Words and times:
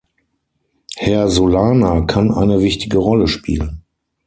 Herr 0.95 1.27
Solana 1.29 2.01
kann 2.07 2.31
eine 2.31 2.61
wichtige 2.61 2.97
Rolle 2.97 3.27
spielen. 3.27 3.83